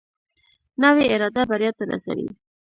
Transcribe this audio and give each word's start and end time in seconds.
نوې 0.81 1.03
اراده 1.13 1.41
بریا 1.49 1.71
ته 1.77 1.83
رسوي 1.91 2.27